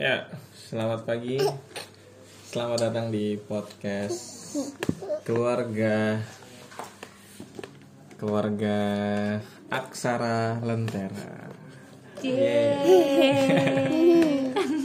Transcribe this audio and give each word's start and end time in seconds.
Ya, 0.00 0.24
selamat 0.56 1.04
pagi. 1.04 1.36
Selamat 2.48 2.88
datang 2.88 3.12
di 3.12 3.36
podcast 3.36 4.56
keluarga 5.20 6.16
keluarga 8.16 8.78
Aksara 9.68 10.64
Lentera. 10.64 11.52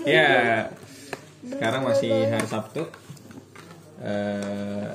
Ya, 0.07 0.71
sekarang 1.43 1.87
masih 1.87 2.27
hari 2.27 2.47
Sabtu. 2.47 2.87
Eh, 4.03 4.91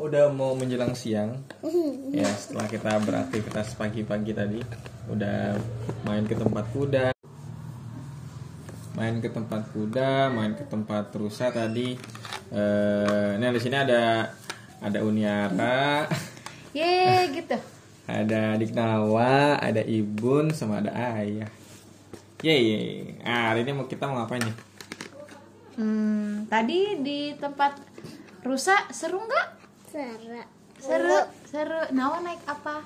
udah 0.00 0.32
mau 0.32 0.56
menjelang 0.56 0.96
siang. 0.96 1.40
Ya, 2.12 2.28
setelah 2.36 2.68
kita 2.68 2.92
beraktivitas 3.04 3.76
pagi-pagi 3.76 4.32
tadi, 4.32 4.60
udah 5.12 5.56
main 6.04 6.24
ke 6.24 6.36
tempat 6.36 6.64
kuda, 6.72 7.15
main 8.96 9.20
ke 9.20 9.28
tempat 9.28 9.68
kuda, 9.76 10.32
main 10.32 10.56
ke 10.56 10.64
tempat 10.64 11.12
rusa 11.12 11.52
tadi. 11.52 11.92
Eh, 12.48 13.30
nah 13.36 13.52
di 13.52 13.60
sini 13.60 13.76
ada 13.76 14.32
ada 14.80 14.98
Uniara, 15.04 16.08
Ye 16.72 17.28
gitu. 17.36 17.56
ada 18.08 18.56
Adik 18.56 18.72
Nawa, 18.72 19.60
ada 19.60 19.84
Ibun, 19.84 20.56
sama 20.56 20.80
ada 20.80 20.92
Ayah. 20.96 21.48
Yeay, 22.40 23.20
ah, 23.24 23.52
hari 23.52 23.64
ini 23.64 23.72
mau 23.76 23.88
kita 23.88 24.08
mau 24.08 24.20
ngapain 24.20 24.44
nih? 24.44 24.56
Hmm, 25.76 26.48
tadi 26.48 27.00
di 27.04 27.36
tempat 27.36 27.76
rusa 28.44 28.88
seru 28.92 29.20
nggak? 29.20 29.48
Seru. 29.92 30.40
Seru, 30.76 31.18
seru. 31.48 31.80
Nawa 31.92 32.20
naik 32.24 32.40
apa? 32.48 32.84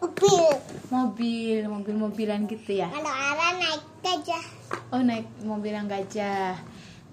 Upil. 0.00 0.48
Mobil, 0.90 1.62
mobil-mobilan 1.68 2.48
gitu 2.48 2.80
ya. 2.80 2.88
Kalau 2.88 3.12
Ara 3.12 3.48
naik 3.60 3.82
gajah. 4.00 4.44
Oh 4.90 5.02
naik 5.04 5.28
mobil 5.44 5.76
yang 5.76 5.86
gajah. 5.86 6.56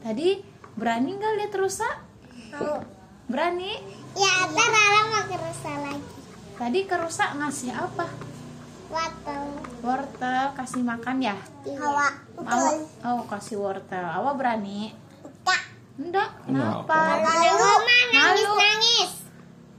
Tadi 0.02 0.40
berani 0.74 1.20
nggak 1.20 1.34
lihat 1.44 1.54
rusa? 1.60 1.90
Mau. 2.56 2.80
Berani. 3.28 3.76
Ya, 4.16 4.34
ntar 4.50 4.72
Ara 4.72 5.02
mau 5.12 5.24
ke 5.28 5.36
rusa 5.36 5.72
lagi. 5.84 6.10
Tadi 6.58 6.80
ke 6.90 6.96
rusa 6.98 7.26
ngasih 7.38 7.72
apa? 7.76 8.08
Wortel. 8.88 9.44
Wortel 9.84 10.44
kasih 10.56 10.82
makan 10.82 11.18
ya? 11.20 11.36
Hawa. 11.76 12.08
Awa, 12.40 12.72
oh 13.04 13.22
kasih 13.28 13.60
wortel. 13.60 14.02
Awa 14.08 14.32
berani? 14.34 14.96
Tak. 15.44 15.62
Enggak. 16.00 16.30
Kenapa? 16.48 16.88
Kenapa? 16.88 17.30
Kalau 17.36 17.78
mah 17.84 18.04
nangis 18.16 18.48
Malu. 18.48 18.54
nangis. 18.56 19.12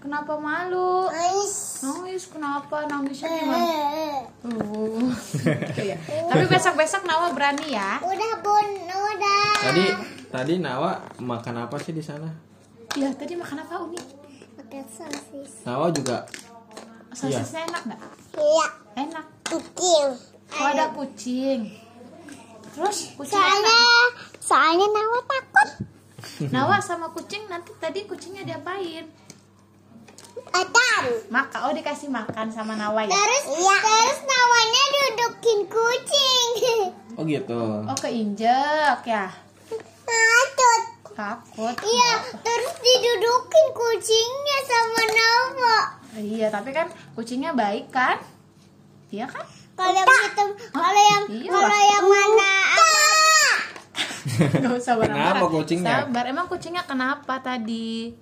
Kenapa 0.08 0.40
malu? 0.40 1.04
Nangis. 1.04 1.84
Nangis 1.84 2.32
kenapa? 2.32 2.80
Nangisnya 2.88 3.28
gimana? 3.28 3.60
Eh. 3.60 4.16
Oh, 4.40 5.04
gitu 5.36 5.82
ya. 5.92 6.00
Tapi 6.00 6.48
besok-besok 6.48 7.04
Nawa 7.04 7.36
berani 7.36 7.76
ya. 7.76 8.00
Udah 8.00 8.32
bun, 8.40 8.68
udah. 8.88 9.52
Tadi 9.60 9.84
tadi 10.32 10.54
Nawa 10.64 11.04
makan 11.20 11.60
apa 11.60 11.76
sih 11.76 11.92
di 11.92 12.00
sana? 12.00 12.24
Iya, 12.96 13.12
tadi 13.20 13.36
makan 13.36 13.60
apa 13.60 13.84
Uni? 13.84 14.00
Pakai 14.56 14.80
sosis. 14.88 15.68
Nawa 15.68 15.92
juga 15.92 16.24
Sosisnya 17.12 17.68
enak 17.68 17.82
nggak? 17.92 18.00
Iya. 18.32 18.66
Enak. 19.04 19.24
Kucing. 19.44 20.08
Oh, 20.56 20.64
ada 20.64 20.88
kucing. 20.96 21.68
Terus 22.72 23.12
kucing 23.12 23.36
Soalnya, 23.36 23.76
enak. 23.76 24.08
soalnya 24.40 24.88
Nawa 24.88 25.20
takut. 25.28 25.68
Nawa 26.48 26.80
sama 26.80 27.12
kucing 27.12 27.44
nanti 27.44 27.76
tadi 27.76 28.08
kucingnya 28.08 28.48
diapain? 28.48 29.04
Atan. 30.52 31.02
Maka 31.28 31.68
oh 31.68 31.72
dikasih 31.72 32.08
makan 32.08 32.48
sama 32.48 32.74
Nawa 32.74 33.04
ya. 33.04 33.12
Terus, 33.12 33.44
terus 33.58 34.18
Nawanya 34.24 34.84
dudukin 34.92 35.58
kucing. 35.66 36.50
Oh 37.18 37.26
gitu. 37.26 37.82
Oh 37.82 37.98
keinjek 37.98 39.02
ya. 39.02 39.26
Takut. 40.06 40.82
Takut. 41.18 41.74
Iya, 41.82 42.12
terus 42.46 42.74
didudukin 42.78 43.66
kucingnya 43.74 44.58
sama 44.62 45.02
Nawa. 45.02 45.78
Iya, 46.14 46.46
tapi 46.46 46.70
kan 46.70 46.86
kucingnya 47.18 47.58
baik 47.58 47.90
kan? 47.90 48.22
Iya 49.10 49.26
kan? 49.26 49.42
Kalau 49.74 49.90
yang 49.90 50.06
itu, 50.06 50.44
kalau 50.70 51.02
yang 51.02 51.24
Iya 51.26 51.50
kalau 51.50 51.80
yang 51.90 52.06
mana? 52.06 52.54
Gak 54.62 54.74
usah 54.78 54.94
marah-marah. 54.94 55.34
Kenapa 55.34 55.46
kucingnya? 55.50 55.90
Sabar, 56.06 56.24
emang 56.30 56.46
kucingnya 56.46 56.84
kenapa 56.86 57.34
tadi? 57.42 58.14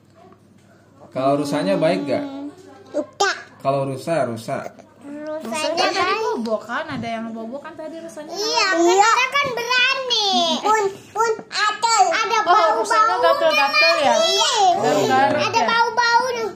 Kalau 1.13 1.33
rusanya 1.41 1.75
baik 1.77 2.01
gak? 2.07 2.25
Luka. 2.93 3.33
Kalau 3.61 3.85
rusa, 3.85 4.25
rusa. 4.25 4.57
Rusanya 5.37 5.85
tadi 5.91 6.01
baik. 6.01 6.23
bobo 6.41 6.57
kan? 6.59 6.85
Ada 6.87 7.09
yang 7.19 7.31
bobo 7.31 7.59
kan 7.59 7.75
tadi 7.75 8.01
rusanya? 8.01 8.31
Iya, 8.31 8.67
kita 8.75 9.25
kan 9.29 9.47
berani. 9.53 10.33
Pun, 10.63 10.83
pun 11.13 11.31
ada 11.51 11.95
ada 12.09 12.37
Oh, 12.47 12.69
rusanya 12.79 13.15
gatel-gatel 13.19 13.95
ya? 14.01 14.15
Iya. 14.17 14.55
Garuk-garuk 14.77 15.41
Ada 15.41 15.59
ya? 15.59 15.67
bau-baunya. 15.67 16.47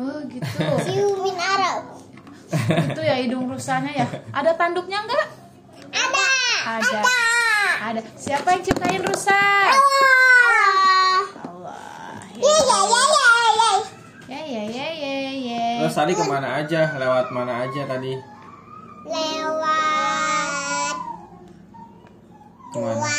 Oh 0.00 0.18
gitu. 0.26 0.64
Ciumin 0.86 1.36
Arab. 1.36 1.78
itu 2.90 3.00
ya 3.00 3.14
hidung 3.14 3.46
rusanya 3.46 3.92
ya. 3.94 4.06
Ada 4.32 4.56
tanduknya 4.56 5.04
enggak? 5.04 5.26
Ada. 5.92 6.26
Ada. 6.66 6.98
Ada. 6.98 7.18
Ada. 7.80 8.00
Siapa 8.16 8.48
yang 8.50 8.62
ciptain 8.64 9.02
rusa? 9.02 9.38
Allah. 9.70 11.20
Allah. 11.42 11.78
Iya, 12.34 12.58
iya, 12.64 13.02
iya, 13.04 13.26
iya. 13.52 13.72
Ya 14.30 14.40
ya 14.46 14.62
ya 14.64 14.88
ya 14.94 15.14
ya. 15.36 15.79
Terus 15.90 16.06
tadi 16.06 16.14
ke 16.14 16.22
mana 16.22 16.62
aja? 16.62 16.94
Lewat 17.02 17.34
mana 17.34 17.66
aja 17.66 17.82
tadi? 17.82 18.14
Lewat. 19.10 20.94
Ke 22.70 22.78
mana? 22.78 23.10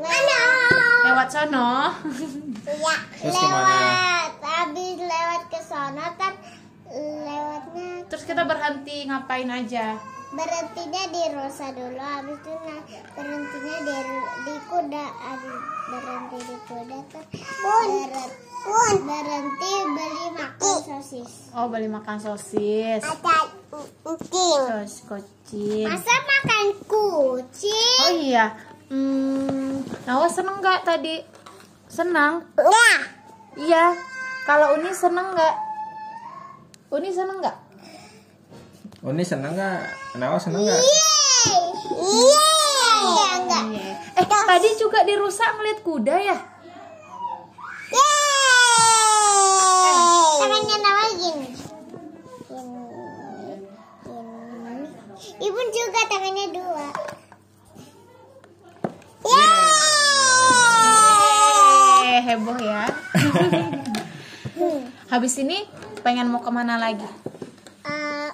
Mana? 0.00 0.40
Lewat 1.04 1.28
sono. 1.28 1.92
Iya, 2.64 2.94
Terus 3.20 3.36
ke 3.36 3.48
mana? 3.52 3.76
lewat. 3.84 4.30
Habis 4.40 4.96
lewat 4.96 5.42
ke 5.52 5.60
sana 5.60 6.16
kan 6.16 6.40
lewatnya 7.28 8.00
Terus 8.08 8.24
kita 8.24 8.48
berhenti 8.48 9.04
ngapain 9.04 9.52
aja? 9.52 10.00
Berhentinya 10.28 11.02
di 11.08 11.22
Rosa 11.32 11.72
dulu 11.72 11.96
habis 11.96 12.36
itu 12.36 12.52
nah, 12.52 12.80
berhentinya 13.12 13.76
di 13.80 13.96
di 14.42 14.54
kuda 14.66 15.04
habis 15.08 15.56
berhenti 15.88 16.38
di 16.42 16.56
kuda 16.64 16.98
kan 17.08 17.24
ber- 18.58 19.00
berhenti 19.00 19.72
beli 19.88 20.26
makan 20.34 20.76
sosis 20.78 21.32
Oh, 21.50 21.66
beli 21.66 21.88
makan 21.88 22.16
sosis. 22.18 23.00
ada 23.02 23.48
kucing 24.04 24.60
Sosis 24.68 24.94
kucing. 25.02 25.86
masa 25.86 26.14
makan 26.22 26.64
kucing 26.84 28.00
Oh 28.02 28.12
iya. 28.14 28.46
Hmm, 28.88 29.80
Nawa 30.04 30.24
seneng 30.26 30.58
nggak 30.58 30.80
tadi? 30.82 31.20
Senang? 31.86 32.44
enggak 32.52 33.00
Iya. 33.54 33.92
Kalau 34.44 34.72
Uni 34.74 34.88
seneng 34.90 35.28
nggak? 35.30 35.54
Uni 36.90 37.08
seneng 37.10 37.36
nggak? 37.38 37.56
Uni 38.98 39.22
seneng 39.22 39.54
gak? 39.54 39.86
Nawa 40.18 40.34
seneng 40.42 40.66
gak? 40.66 40.74
Yeay. 40.74 41.54
Yeay. 42.02 42.98
enggak 42.98 43.30
enggak 43.38 43.62
Iya. 43.78 43.94
Eh, 44.18 44.26
tadi 44.26 44.68
juga 44.74 45.06
di 45.06 45.14
rusak 45.14 45.54
ngeliat 45.54 45.86
kuda 45.86 46.16
ya? 46.18 46.34
Yeay. 47.94 48.34
tangannya 50.42 50.76
nama 50.82 51.02
gini 51.14 51.46
Gini. 52.50 52.82
Ibu 55.38 55.60
juga 55.70 56.00
tangannya 56.10 56.46
dua 56.50 56.86
Yeay. 59.22 59.78
Eh, 62.02 62.22
heboh 62.26 62.58
ya. 62.58 62.90
Habis 65.14 65.38
ini 65.38 65.70
pengen 66.02 66.34
mau 66.34 66.42
ke 66.42 66.50
mana 66.50 66.82
lagi? 66.82 67.06
Uh, 67.86 68.28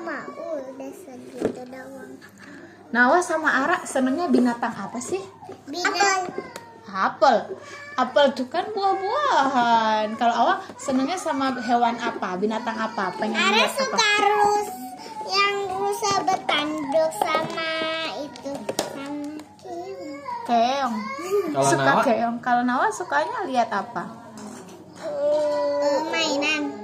mau 0.00 0.24
udah 0.56 0.92
segitu 0.96 1.62
doang 1.68 2.16
Nawa 2.92 3.24
sama 3.24 3.48
Ara 3.48 3.88
senengnya 3.88 4.28
binatang 4.28 4.76
apa 4.76 5.00
sih? 5.00 5.20
Binatang 5.64 6.28
Apel. 6.92 7.56
Apel 7.96 8.36
tuh 8.36 8.52
kan 8.52 8.68
buah-buahan. 8.68 10.12
Kalau 10.20 10.34
Awa 10.44 10.54
senengnya 10.76 11.16
sama 11.16 11.56
hewan 11.64 11.96
apa? 11.96 12.36
Binatang 12.36 12.76
apa? 12.76 13.16
Pengen 13.16 13.40
Ara 13.40 13.64
apa? 13.64 13.72
suka 13.72 14.10
rus 14.28 14.68
yang 15.24 15.56
rusa 15.72 16.12
bertanduk 16.20 17.10
sama 17.16 17.72
itu 18.20 18.52
sama 18.76 19.40
keong. 19.64 20.12
Keong. 20.44 20.94
Kalau 21.56 21.64
suka 21.72 21.92
Nawa? 21.96 22.02
keong. 22.04 22.36
Kalau 22.44 22.62
Nawa 22.68 22.86
sukanya 22.92 23.48
lihat 23.48 23.72
apa? 23.72 24.04
Uh, 25.00 26.12
mainan 26.12 26.76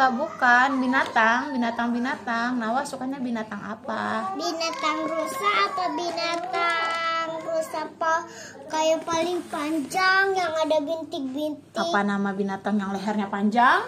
Enggak, 0.00 0.16
bukan 0.16 0.68
binatang, 0.80 1.52
binatang-binatang. 1.52 2.56
Nawa 2.56 2.80
sukanya 2.88 3.20
binatang 3.20 3.60
apa? 3.60 4.32
binatang 4.32 5.04
rusa 5.04 5.52
atau 5.68 5.92
binatang 5.92 7.28
rusa 7.44 7.84
pa 8.00 8.24
kayak 8.72 9.04
paling 9.04 9.44
panjang 9.52 10.32
yang 10.32 10.56
ada 10.56 10.80
bintik-bintik 10.80 11.76
Apa 11.76 12.00
nama 12.00 12.32
binatang 12.32 12.80
yang 12.80 12.96
lehernya 12.96 13.28
panjang? 13.28 13.84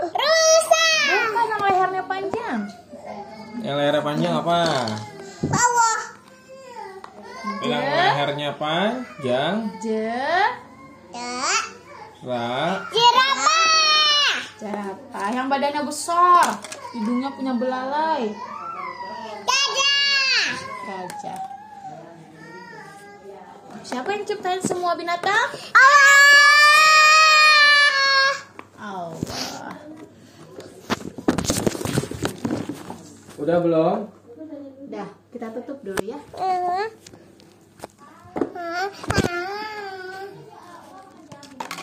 rusa 0.00 0.88
Bukan 1.12 1.44
yang 1.52 1.62
lehernya 1.68 2.02
panjang. 2.08 2.58
Yang 3.60 3.76
lehernya 3.84 4.00
panjang 4.00 4.32
apa? 4.32 4.58
Bawah. 5.44 6.00
Bilang 7.60 7.84
lehernya 7.84 8.50
panjang. 8.56 9.54
Je. 9.84 10.24
Ra. 12.24 12.86
Jerapah 14.62 15.34
yang 15.34 15.50
badannya 15.50 15.82
besar, 15.82 16.54
hidungnya 16.94 17.34
punya 17.34 17.50
belalai. 17.58 18.30
Gajah. 19.42 20.54
Gajah. 20.86 21.40
Siapa 23.82 24.06
yang 24.14 24.22
ciptain 24.22 24.62
semua 24.62 24.94
binatang? 24.94 25.50
Allah. 25.74 26.54
Allah. 28.78 29.74
Udah 33.42 33.58
belum? 33.58 34.06
Dah, 34.94 35.10
kita 35.34 35.50
tutup 35.58 35.82
dulu 35.82 36.06
ya. 36.06 36.22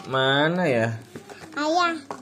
Mana 0.07 0.63
ya? 0.63 0.95
Ayah 1.59 2.18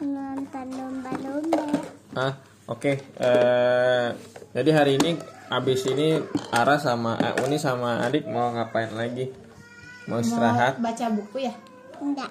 nonton 0.00 0.66
lomba-lomba. 0.70 1.64
Ah, 2.12 2.32
oke. 2.66 2.92
Eh, 2.96 4.08
jadi 4.50 4.70
hari 4.72 4.96
ini 4.96 5.10
abis 5.50 5.86
ini 5.86 6.18
Ara 6.50 6.78
sama 6.78 7.18
eh, 7.18 7.44
Uni 7.44 7.56
sama 7.56 8.00
Adik 8.02 8.26
mau 8.26 8.50
ngapain 8.50 8.90
lagi? 8.92 9.30
Mau 10.06 10.18
istirahat? 10.18 10.78
Mau 10.78 10.90
baca 10.90 11.06
buku 11.12 11.36
ya? 11.44 11.54
Enggak. 12.00 12.30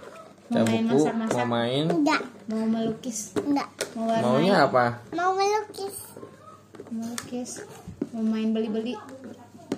Baca 0.50 0.58
Mau 0.58 0.66
main 0.66 0.84
buku? 0.84 0.98
masak-masak? 0.98 1.36
Mau 1.38 1.46
main? 1.48 1.86
Enggak. 1.88 2.22
Mau 2.50 2.66
melukis? 2.66 3.20
Enggak. 3.38 3.70
Mau 3.94 4.06
warnai? 4.10 4.26
Maunya 4.26 4.56
apa? 4.66 4.86
Mau 5.14 5.32
melukis. 5.32 5.96
Melukis? 6.90 7.52
Mau 8.12 8.26
main 8.26 8.50
beli-beli? 8.52 8.98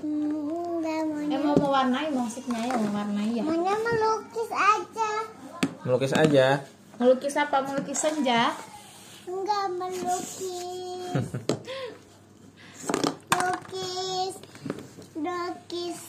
Enggak 0.01 0.89
Eh 0.91 1.03
maunya. 1.05 1.38
mau 1.38 1.53
mewarnai 1.53 2.09
maksudnya 2.09 2.57
ya 2.65 2.73
mewarnai 2.73 3.29
ya? 3.38 3.43
Maunya 3.45 3.75
melukis 3.77 4.49
aja. 4.49 5.11
Melukis 5.85 6.13
aja. 6.15 6.47
Melukis 7.01 7.33
apa? 7.33 7.65
Melukis 7.65 7.98
senja? 7.98 8.53
Enggak 9.25 9.74
melukis. 9.74 10.38
Lukis. 13.42 14.36
Lukis 15.18 16.00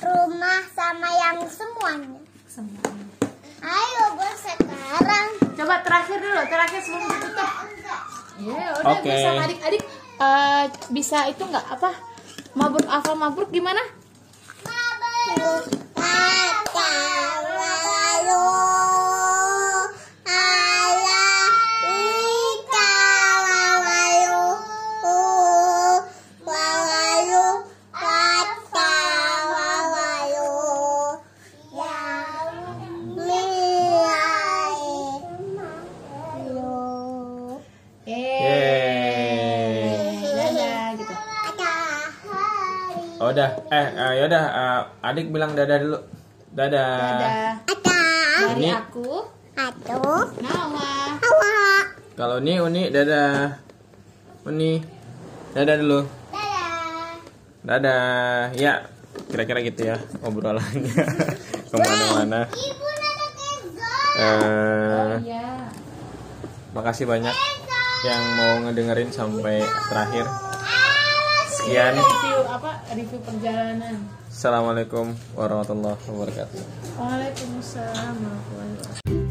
rumah 0.00 0.64
sama 0.72 1.04
yang 1.04 1.44
semuanya. 1.52 2.16
Semuanya. 2.48 3.12
Ayo 3.60 4.16
bos 4.16 4.40
sekarang. 4.40 5.28
Coba 5.60 5.84
terakhir 5.84 6.16
dulu, 6.16 6.40
terakhir 6.48 6.80
sebelum 6.80 7.04
ditutup. 7.04 7.50
Enggak. 7.68 8.02
Ya 8.40 8.66
udah 8.80 8.96
Oke. 8.96 9.04
bisa 9.04 9.30
adik-adik 9.36 9.82
eh, 10.16 10.64
bisa 10.96 11.18
itu 11.28 11.44
nggak 11.44 11.76
apa? 11.76 11.92
Mabruk 12.56 12.88
hafal 12.88 13.20
mabruk 13.20 13.52
gimana? 13.52 13.84
Mabruk 14.64 15.89
Oh, 43.20 43.28
udah. 43.28 43.50
Eh, 43.68 43.86
eh, 43.86 44.12
yaudah. 44.18 44.44
eh, 44.48 44.80
adik 45.02 45.28
bilang 45.28 45.52
dadah 45.52 45.76
dulu. 45.76 45.98
Dadah. 46.50 47.60
Dadah. 47.60 47.60
ada 47.62 47.98
Dari 48.40 48.56
Ini- 48.58 48.72
aku, 48.72 49.28
aduh 49.52 50.24
Nawa. 50.40 50.88
awak 51.14 51.84
Kalau 52.16 52.34
Uni, 52.36 52.56
Uni, 52.58 52.82
dadah. 52.88 53.60
Uni, 54.42 54.80
dadah 55.52 55.76
dulu. 55.76 56.00
dadah 56.32 57.12
Dadah. 57.60 58.56
Ya, 58.56 58.88
kira-kira 59.28 59.60
gitu 59.60 59.84
ya 59.86 60.00
obrolannya. 60.20 61.04
Ke 61.70 61.76
mana-mana. 61.76 62.48
ibu 62.48 62.86
nada 62.90 63.26
kezo 63.30 63.92
Eh, 64.16 65.12
Iya. 65.22 65.48
makasih 66.72 67.04
banyak 67.04 67.36
yang 68.02 68.22
mau 68.34 68.52
ngedengerin 68.64 69.10
sampai 69.10 69.60
terakhir. 69.86 70.24
Sekian. 71.60 71.92
Review 71.92 72.40
apa? 72.48 72.80
Review 72.96 73.20
perjalanan. 73.20 74.08
Assalamualaikum 74.32 75.12
warahmatullahi 75.36 76.00
wabarakatuh. 76.08 76.60
Waalaikumsalam 76.96 78.16
warahmatullahi 78.16 78.72
wabarakatuh. 78.80 79.29